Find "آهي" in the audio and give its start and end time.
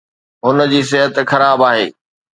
1.69-1.85